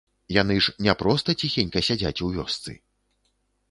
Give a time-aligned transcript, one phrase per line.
[0.41, 2.71] Яны ж не проста ціхенька сядзяць у вёсцы.